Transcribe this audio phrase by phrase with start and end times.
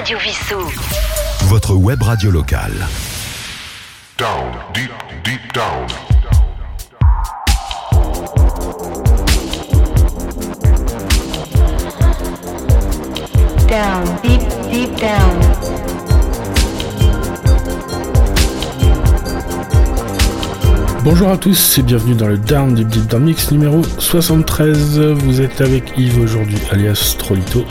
[0.00, 0.56] Radio Vissou.
[1.48, 2.72] Votre web radio locale.
[4.16, 4.90] Down, deep,
[5.22, 5.86] deep down.
[13.68, 14.40] Down, deep,
[14.72, 15.38] deep down.
[21.04, 24.98] Bonjour à tous et bienvenue dans le Down Deep Deep Down Mix numéro 73.
[24.98, 27.66] Vous êtes avec Yves aujourd'hui, alias Trolito.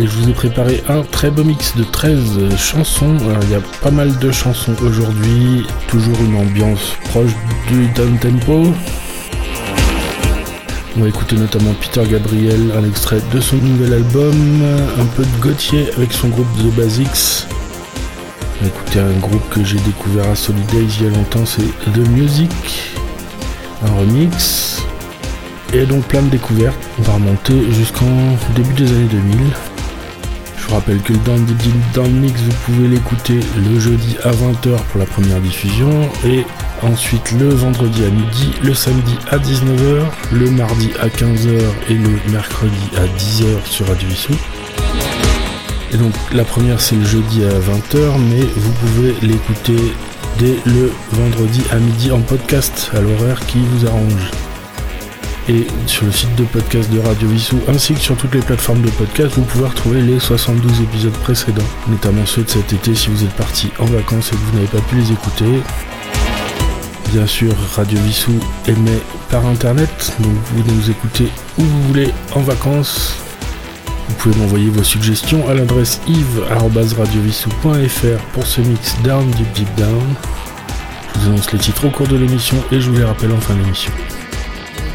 [0.00, 3.18] Et je vous ai préparé un très beau mix de 13 chansons.
[3.42, 7.32] Il y a pas mal de chansons aujourd'hui, toujours une ambiance proche
[7.68, 8.72] du down tempo.
[10.96, 14.34] On va écouter notamment Peter Gabriel, un extrait de son nouvel album,
[14.98, 17.46] un peu de Gauthier avec son groupe The Basics.
[18.58, 21.92] On va écouter un groupe que j'ai découvert à Solidays il y a longtemps, c'est
[21.92, 22.50] The Music,
[23.84, 24.82] un remix.
[25.74, 26.88] Et donc plein de découvertes.
[26.98, 28.06] On va remonter jusqu'en
[28.56, 29.36] début des années 2000.
[30.70, 35.04] Je vous rappelle que le Mix, vous pouvez l'écouter le jeudi à 20h pour la
[35.04, 35.90] première diffusion
[36.24, 36.44] et
[36.82, 42.10] ensuite le vendredi à midi, le samedi à 19h, le mardi à 15h et le
[42.30, 44.34] mercredi à 10h sur Radio Issou.
[45.92, 49.92] Et donc la première c'est le jeudi à 20h, mais vous pouvez l'écouter
[50.38, 54.49] dès le vendredi à midi en podcast à l'horaire qui vous arrange.
[55.48, 58.82] Et sur le site de podcast de Radio Vissou ainsi que sur toutes les plateformes
[58.82, 63.08] de podcast, vous pouvez retrouver les 72 épisodes précédents, notamment ceux de cet été si
[63.08, 65.62] vous êtes parti en vacances et que vous n'avez pas pu les écouter.
[67.12, 72.10] Bien sûr, Radio Vissou émet par internet, donc vous pouvez nous écouter où vous voulez
[72.34, 73.16] en vacances.
[74.08, 80.14] Vous pouvez m'envoyer vos suggestions à l'adresse yves.radiovissou.fr pour ce mix Down Deep Deep Down.
[81.14, 83.40] Je vous annonce les titres au cours de l'émission et je vous les rappelle en
[83.40, 83.92] fin d'émission.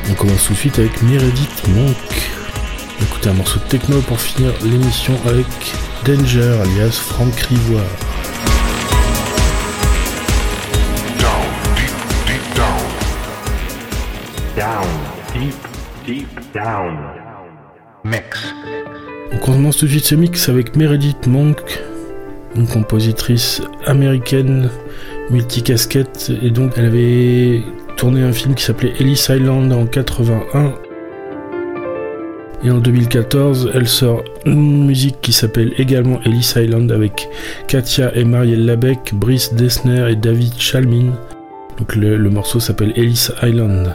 [0.07, 1.95] On commence tout de suite avec Meredith Monk.
[3.01, 5.47] Écoutez un morceau de techno pour finir l'émission avec
[6.05, 7.83] Danger alias Franck Rivoire.
[11.17, 11.45] Down,
[11.75, 11.91] deep,
[12.27, 12.81] deep down.
[14.55, 14.87] Down,
[15.33, 15.55] deep,
[16.05, 16.97] deep down.
[18.03, 18.53] Mix.
[19.31, 21.81] On commence tout de suite ce mix avec Meredith Monk,
[22.55, 24.69] une compositrice américaine
[25.31, 27.63] multicasquette et donc elle avait
[27.95, 30.73] tourné un film qui s'appelait Ellis Island en 81
[32.63, 37.29] et en 2014 elle sort une musique qui s'appelle également Ellis Island avec
[37.67, 41.13] Katia et Marielle Labec, Brice Dessner et David Chalmin.
[41.77, 43.93] Donc le, le morceau s'appelle Ellis Island.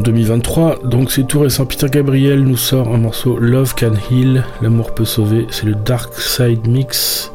[0.00, 0.80] 2023.
[0.84, 1.66] Donc c'est tout récent.
[1.66, 5.46] Peter Gabriel nous sort un morceau Love Can Heal, l'amour peut sauver.
[5.50, 7.30] C'est le Dark Side Mix.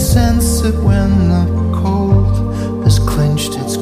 [0.00, 1.44] sense it when the
[1.82, 2.54] cold
[2.84, 3.76] has clinched its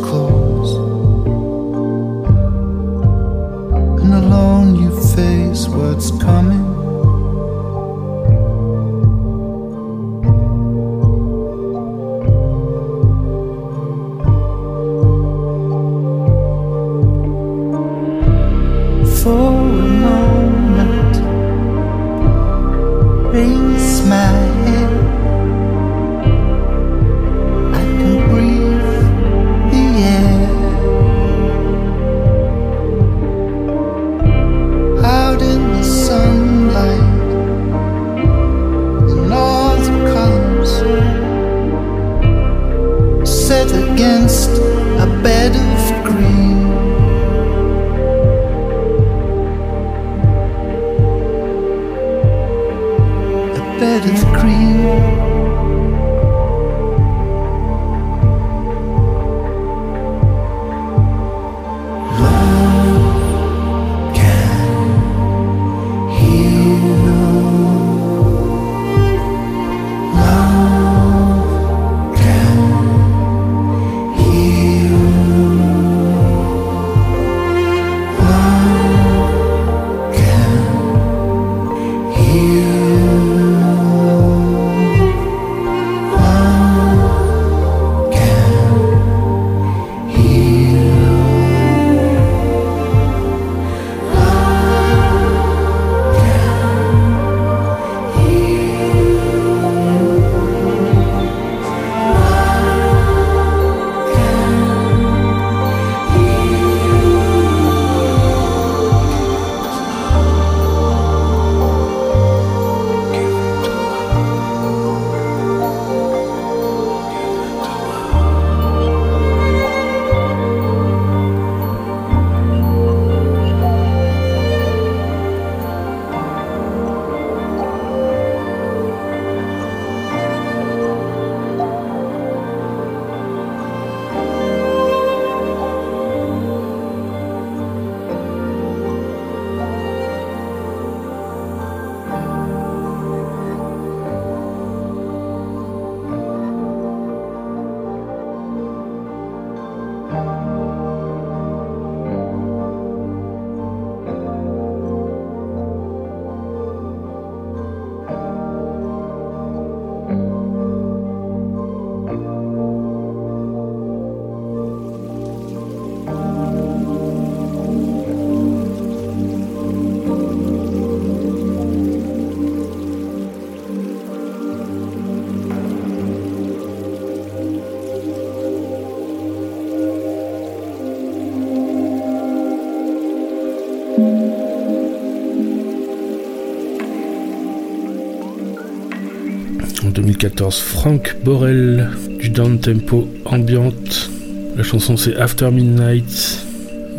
[190.18, 194.10] 2014, Frank Borel du down tempo ambiante.
[194.56, 196.44] La chanson c'est After Midnight,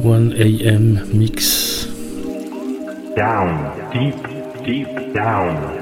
[0.03, 1.89] 1 AM mix.
[3.17, 4.15] Down, deep,
[4.65, 5.78] deep down.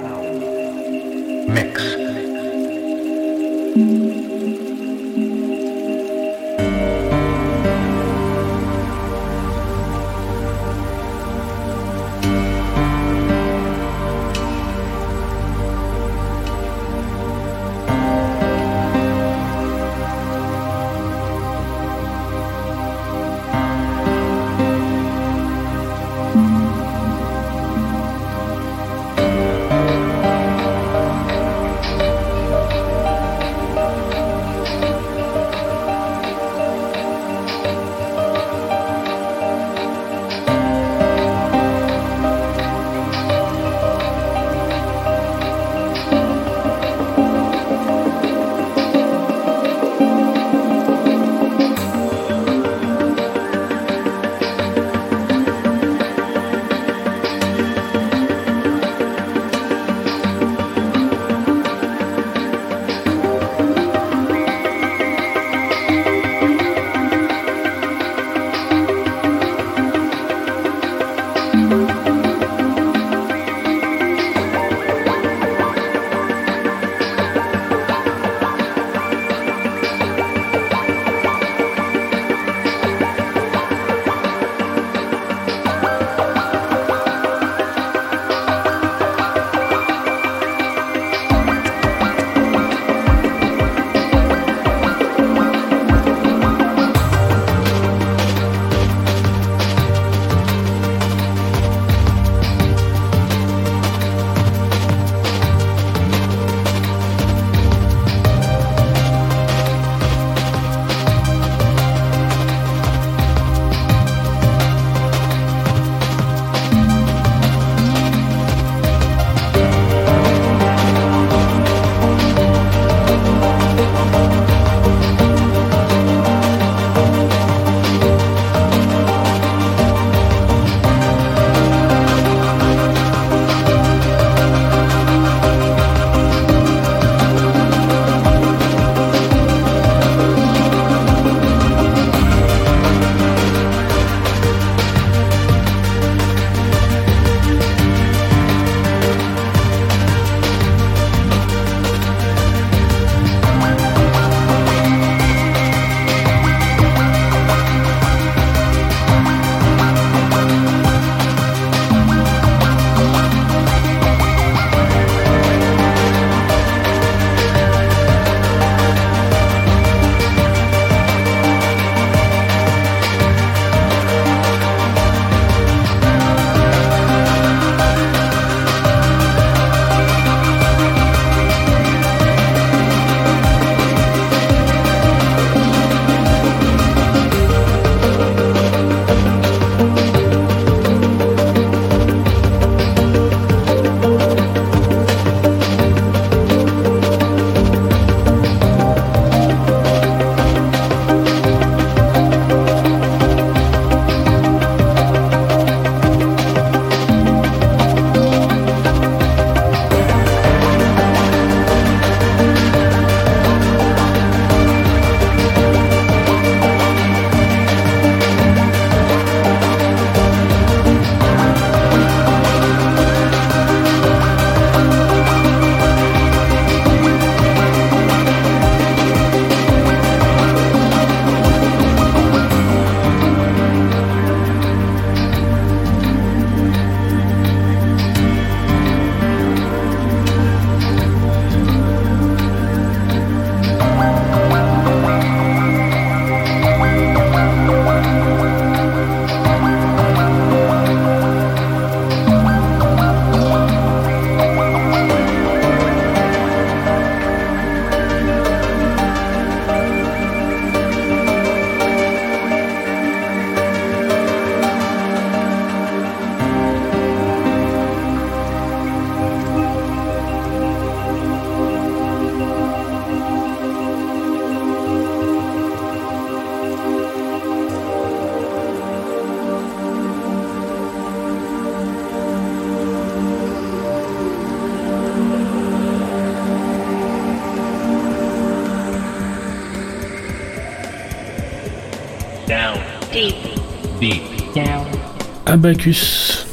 [295.57, 296.45] Abacus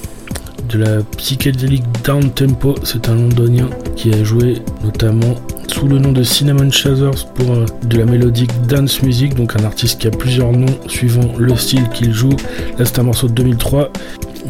[0.71, 5.35] de la psychédélique down tempo, c'est un londonien qui a joué notamment
[5.69, 9.65] sous le nom de Cinnamon Chasers pour euh, de la mélodique dance music, donc un
[9.65, 12.35] artiste qui a plusieurs noms suivant le style qu'il joue.
[12.79, 13.93] Là c'est un morceau de 2003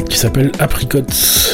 [0.09, 1.54] qui s'appelle Apricots.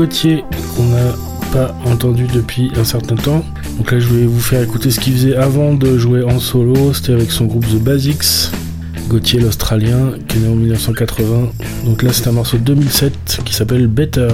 [0.00, 1.12] Gauthier qu'on n'a
[1.52, 3.44] pas entendu depuis un certain temps.
[3.76, 6.94] Donc là, je vais vous faire écouter ce qu'il faisait avant de jouer en solo.
[6.94, 8.50] C'était avec son groupe The Basics.
[9.10, 11.50] Gauthier, l'Australien, qui est né en 1980.
[11.84, 14.28] Donc là, c'est un morceau de 2007 qui s'appelle Better.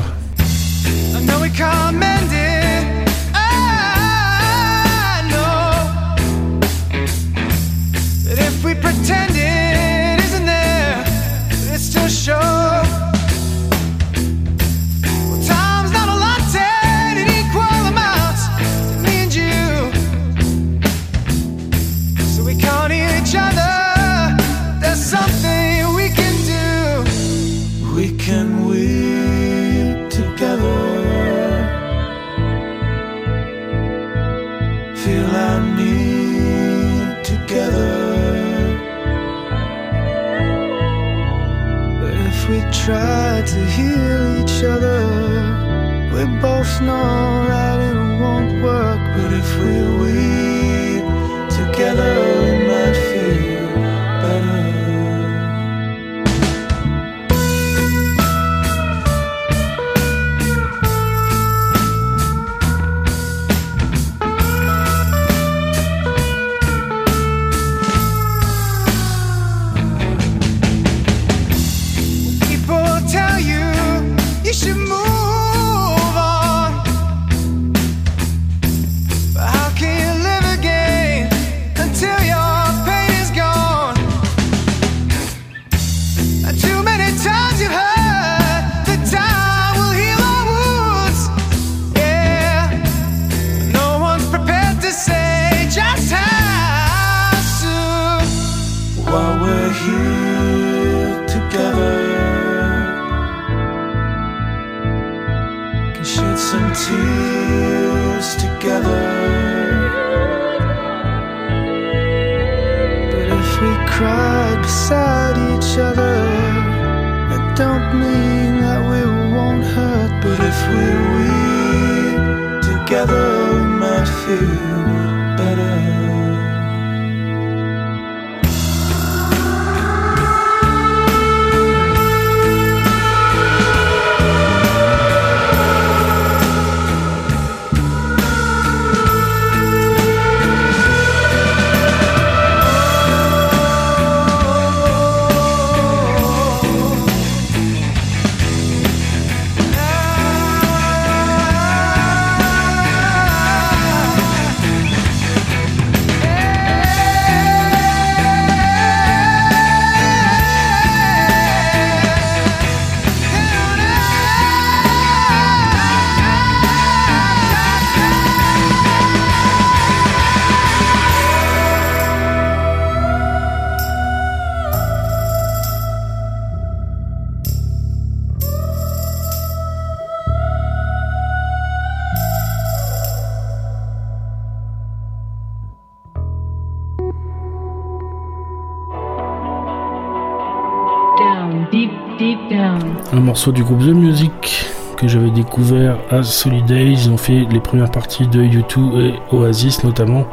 [193.12, 196.92] Un morceau du groupe The Music que j'avais découvert à Solidays.
[196.92, 200.26] Ils ont fait les premières parties de U2 et Oasis notamment.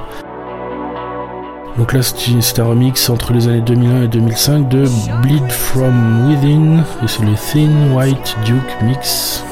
[1.78, 4.86] Donc là, c'est un remix entre les années 2001 et 2005 de
[5.24, 9.44] Bleed From Within et c'est le Thin White Duke Mix.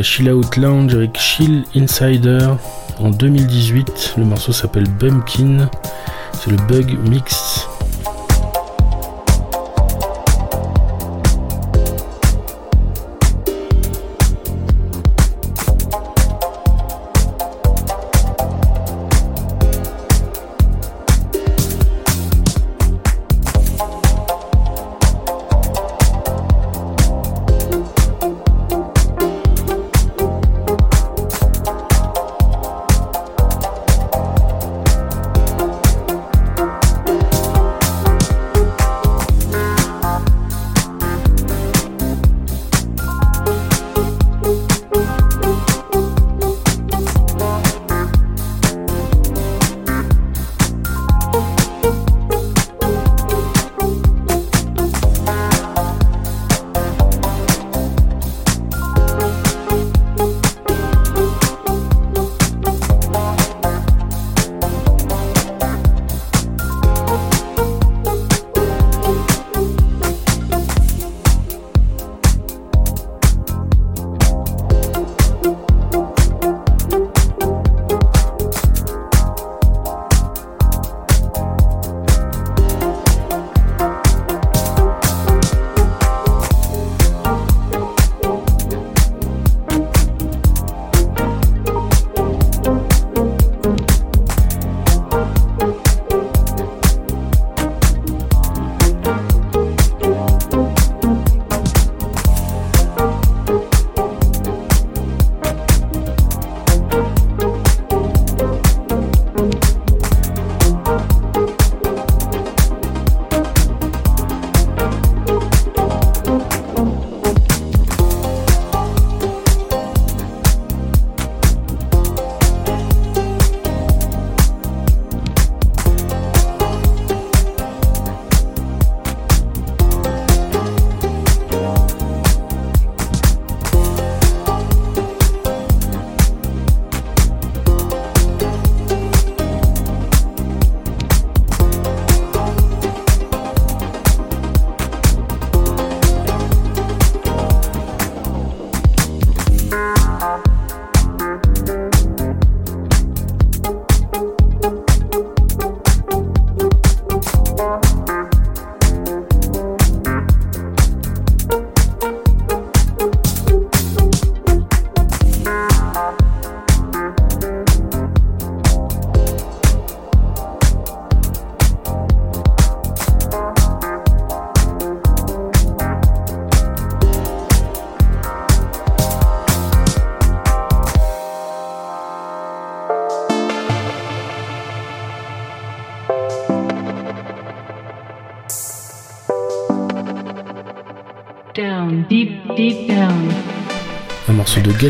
[0.00, 2.48] La Chill Out Lounge avec Chill Insider
[3.00, 4.14] en 2018.
[4.16, 5.68] Le morceau s'appelle Bumpkin.
[6.32, 7.69] C'est le Bug Mix.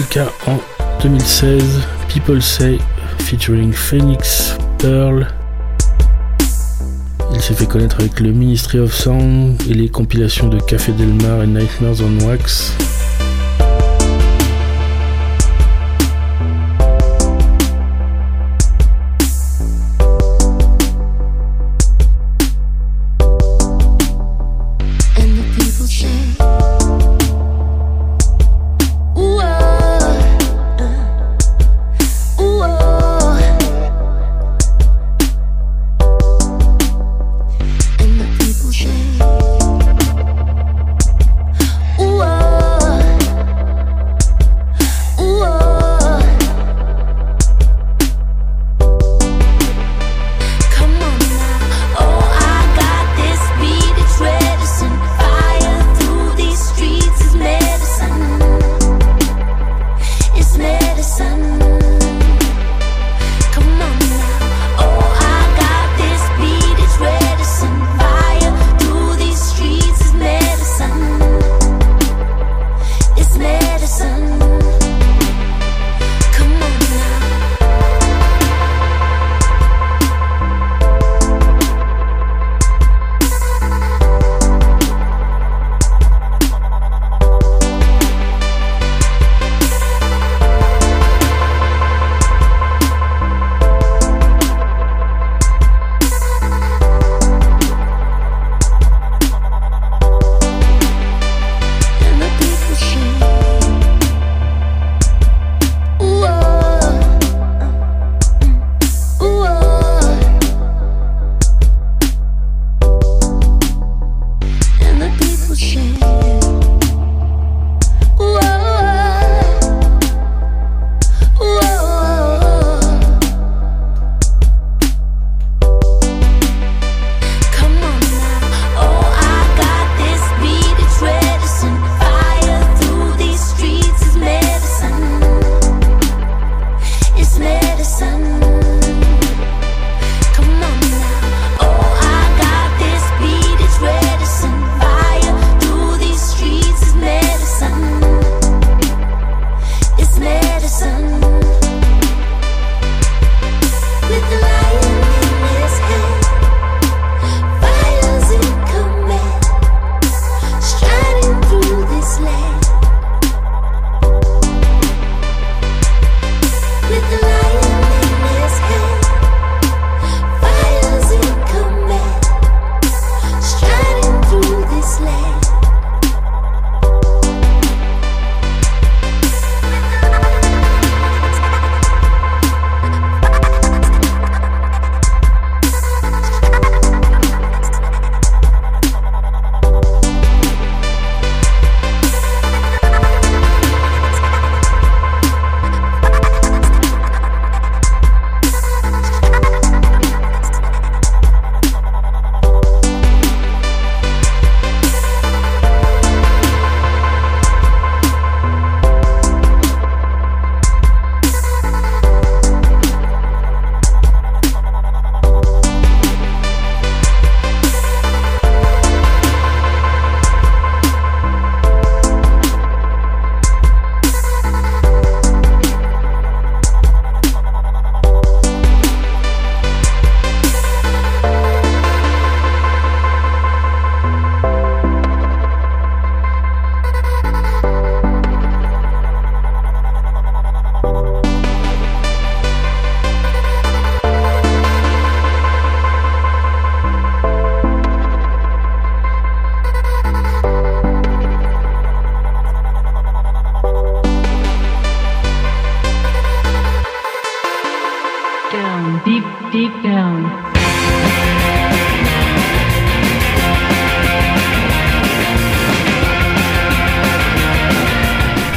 [0.00, 0.58] De Gelka en
[1.02, 1.62] 2016,
[2.08, 2.78] People Say,
[3.18, 5.26] featuring Phoenix Pearl.
[7.34, 11.12] Il s'est fait connaître avec le Ministry of Sound et les compilations de Café Del
[11.22, 12.72] Mar et Nightmares on Wax.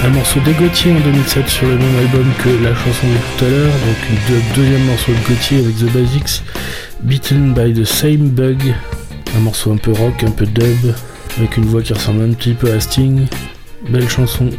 [0.06, 3.46] Un morceau de Gauthier en 2007 sur le même album que la chanson de tout
[3.46, 3.98] à l'heure, donc
[4.30, 6.44] le deuxième morceau de Gauthier avec The Basics,
[7.02, 8.76] Beaten by the Same Bug,
[9.36, 10.94] un morceau un peu rock, un peu dub,
[11.40, 13.26] avec une voix qui ressemble un petit peu à Sting,
[13.90, 14.50] belle chanson.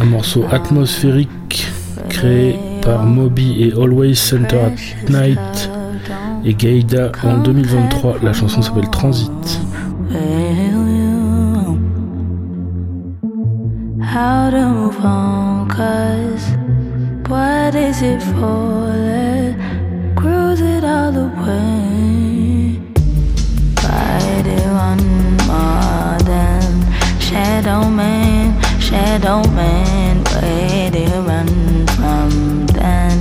[0.00, 1.68] Un morceau atmosphérique
[2.08, 5.70] créé par Moby et Always Center at Night
[6.44, 8.18] et Gaïda en 2023.
[8.22, 9.60] La chanson s'appelle Transit.
[14.00, 16.56] How to move on, cause
[17.28, 18.78] what is it for?
[20.60, 21.97] It all the way.
[27.58, 33.18] shadow man, shadow man, where do you run from then?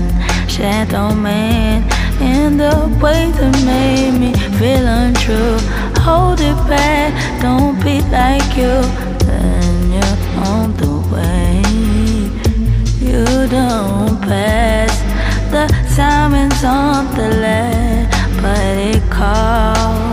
[0.47, 1.81] Shadow man,
[2.21, 5.57] in the way that made me feel untrue.
[6.03, 8.77] Hold it back, don't be like you.
[9.25, 11.63] Then you're on the way,
[13.01, 14.93] you don't pass.
[15.49, 15.65] The
[15.95, 20.06] timing's on the left, but it calls.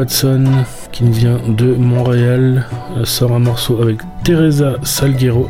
[0.00, 0.46] Watson,
[0.92, 2.64] qui vient de Montréal,
[2.96, 5.46] euh, sort un morceau avec Teresa Salguero.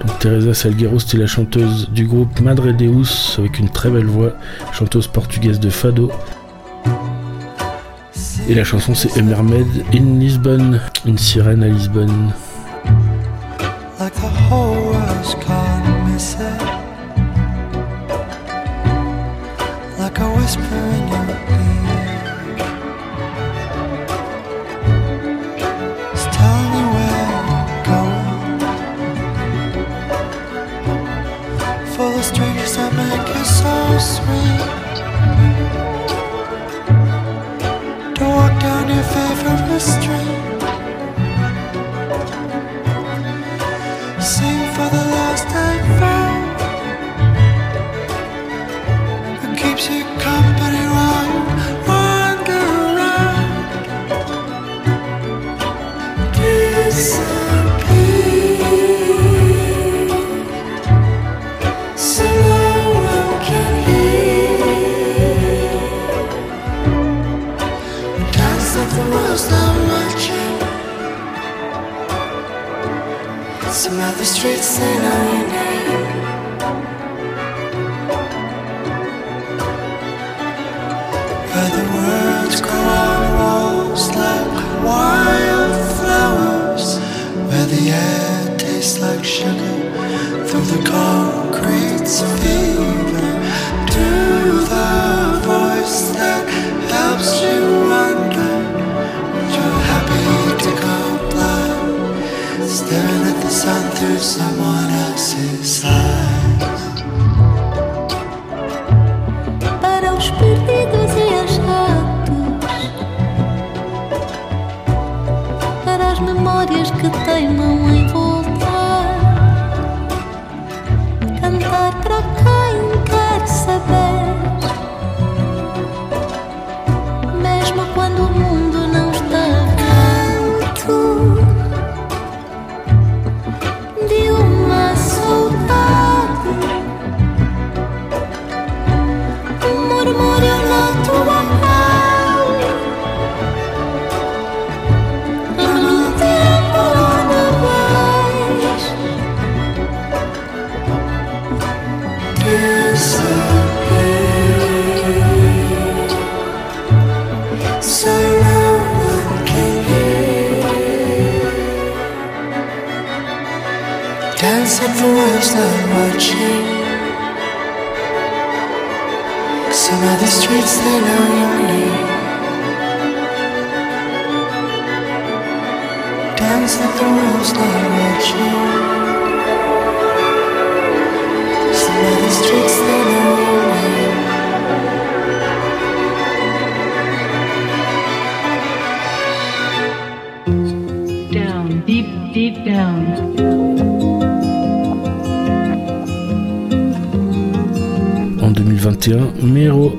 [0.00, 4.30] Donc, Teresa Salguero, c'était la chanteuse du groupe Madre Deus, avec une très belle voix,
[4.72, 6.12] chanteuse portugaise de Fado.
[8.48, 12.30] Et la chanson, c'est A in Lisbonne, une sirène à Lisbonne.
[33.64, 34.83] so sweet.
[74.24, 75.33] the streets and I
[104.24, 104.53] yourself.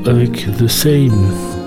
[0.05, 1.64] like the same.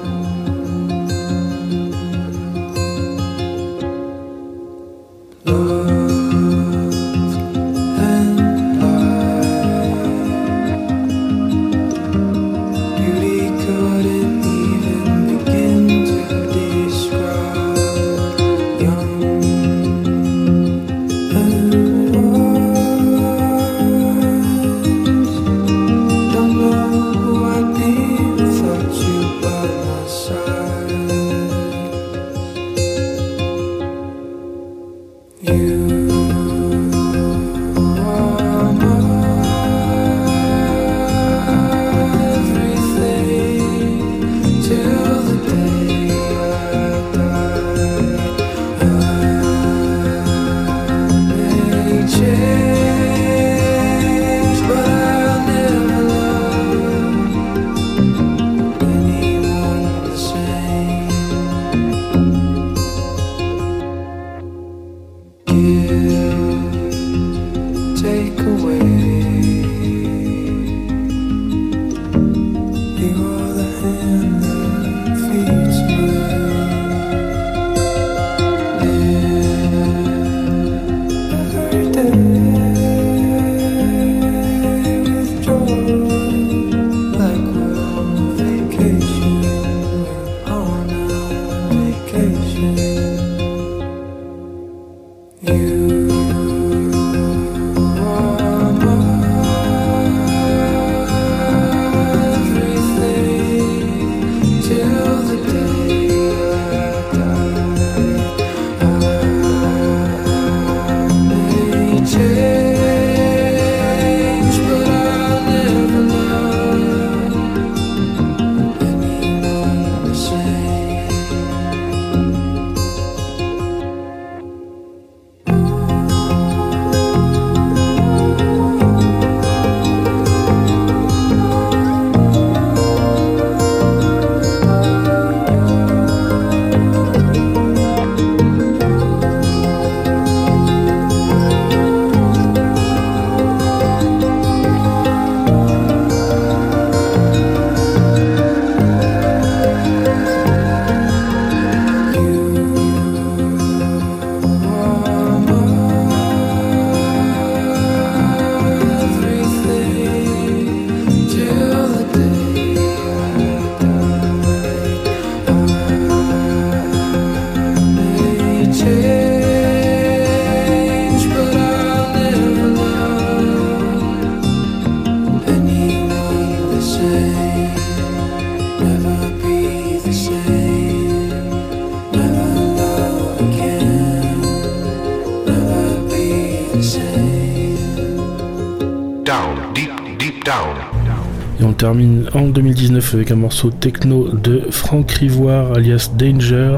[191.89, 196.77] Termine en 2019 avec un morceau techno de Franck Rivoire alias Danger.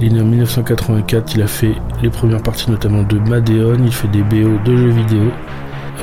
[0.00, 4.06] Il est en 1984, il a fait les premières parties notamment de Madeon, il fait
[4.06, 5.32] des BO de jeux vidéo.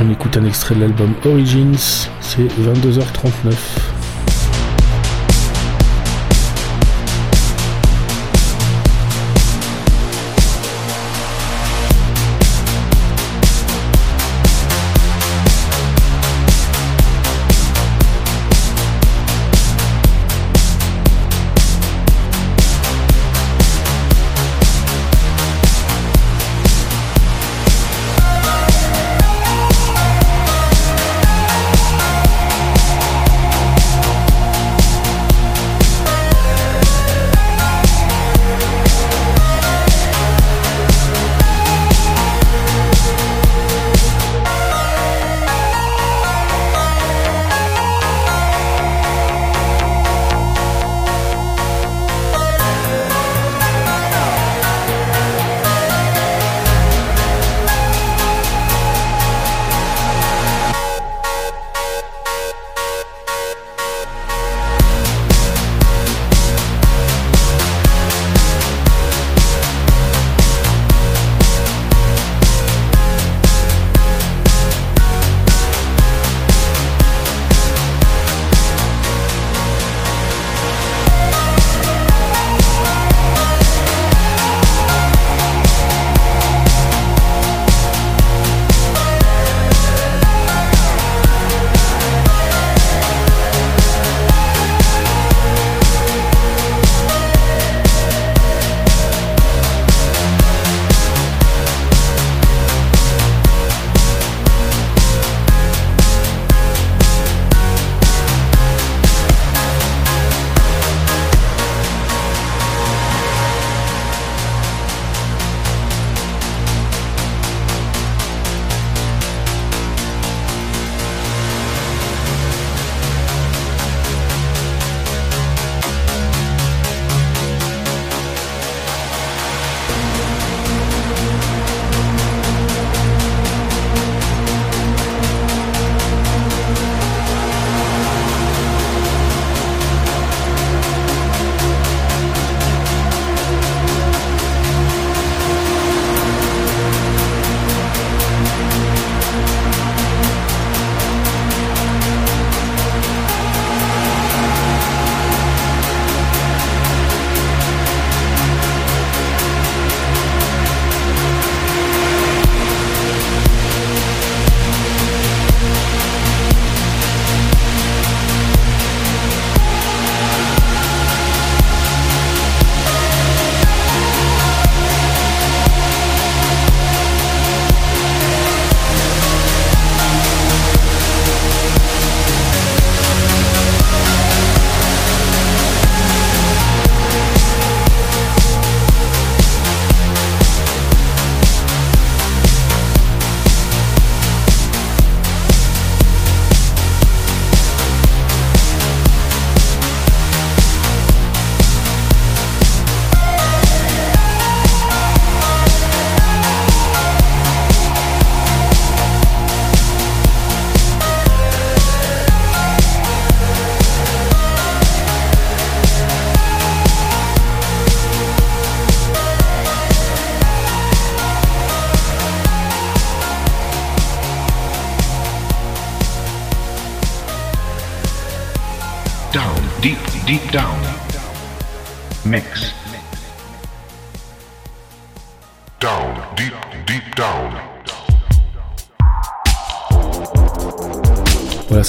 [0.02, 3.83] On écoute un extrait de l'album Origins, c'est 22h39.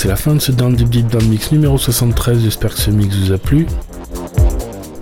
[0.05, 2.43] C'est la fin de ce Down Deep Deep Down Mix numéro 73.
[2.43, 3.67] J'espère que ce mix vous a plu.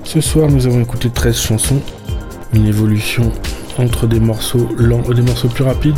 [0.04, 1.82] Ce soir, nous avons écouté 13 chansons.
[2.52, 3.32] Une évolution
[3.78, 5.96] entre des morceaux lents et des morceaux plus rapides.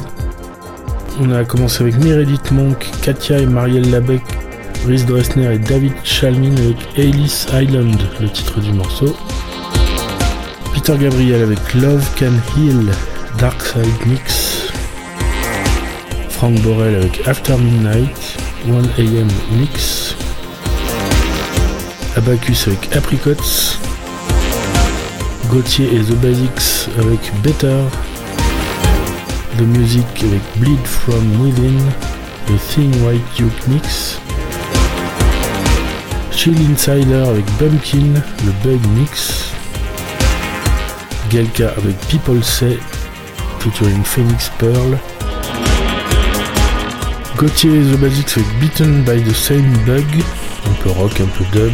[1.21, 4.23] On a commencé avec Meredith Monk, Katia et Marielle Labec,
[4.87, 9.15] Rhys Dressner et David Chalmin avec Alice Island, le titre du morceau.
[10.73, 12.87] Peter Gabriel avec Love Can Heal,
[13.37, 14.73] Dark Side Mix.
[16.31, 18.34] Frank Borel avec After Midnight,
[18.67, 20.17] 1am Mix.
[22.17, 23.79] Abacus avec Apricots.
[25.49, 27.83] Gauthier et The Basics avec Better.
[29.59, 31.79] The Music avec Bleed From Within.
[32.49, 34.19] le Thin White Duke Mix.
[36.33, 39.51] Chill Insider avec Bumpkin, le Bug Mix.
[41.31, 42.79] Gelka avec People Say,
[43.61, 44.99] featuring Phoenix Pearl.
[47.45, 50.07] Gauthier The Basics avec Beaten by the Same Bug,
[50.67, 51.73] un peu rock, un peu dub.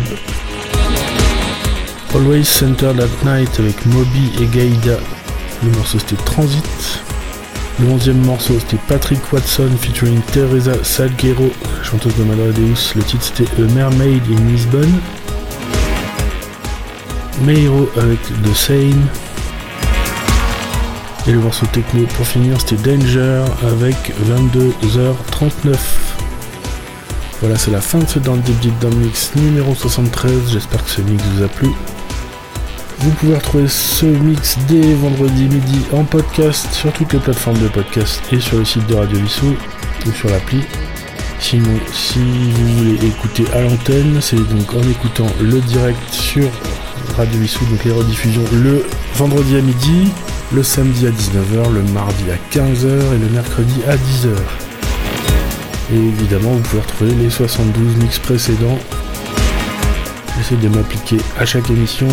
[2.12, 4.98] Always Centered at Night avec Moby et Gaïda,
[5.62, 6.64] le morceau c'était Transit.
[7.78, 11.52] Le onzième morceau c'était Patrick Watson featuring Teresa Salguero,
[11.84, 12.92] chanteuse de Madre Deus.
[12.96, 15.00] Le titre c'était A Mermaid in Lisbonne.
[17.42, 19.06] Meiro avec The Same.
[21.30, 23.94] Et le morceau techno pour finir c'était Danger avec
[24.26, 25.76] 22h39.
[27.40, 30.50] Voilà c'est la fin de ce Down Deep Deep Down Mix numéro 73.
[30.50, 31.68] J'espère que ce mix vous a plu.
[32.98, 37.68] Vous pouvez retrouver ce mix dès vendredi midi en podcast sur toutes les plateformes de
[37.68, 39.54] podcast et sur le site de Radio Vissou
[40.08, 40.64] ou sur l'appli.
[41.38, 46.48] Sinon, si vous voulez écouter à l'antenne, c'est donc en écoutant le direct sur
[47.16, 50.10] Radio Vissou, donc les rediffusions le vendredi à midi,
[50.52, 54.28] le samedi à 19h, le mardi à 15h et le mercredi à 10h.
[55.92, 58.78] Et évidemment, vous pouvez retrouver les 72 mix précédents.
[60.36, 62.08] J'essaie de m'appliquer à chaque émission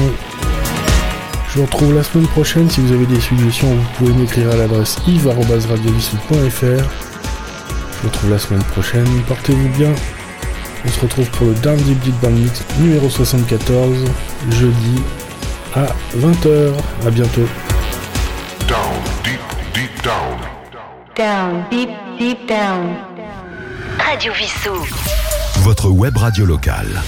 [1.57, 2.69] je vous retrouve la semaine prochaine.
[2.69, 6.61] Si vous avez des suggestions, vous pouvez m'écrire à l'adresse yves.radiovissou.fr.
[6.61, 9.07] Je vous retrouve la semaine prochaine.
[9.27, 9.91] Portez-vous bien.
[10.85, 12.29] On se retrouve pour le Down Deep Deep Band
[12.79, 14.05] numéro 74,
[14.51, 15.01] jeudi
[15.73, 16.73] à 20h.
[17.07, 17.47] À bientôt.
[21.17, 21.89] Down, deep,
[22.19, 22.95] deep down.
[23.97, 24.85] Radio Vissou.
[25.63, 27.01] Votre web radio locale.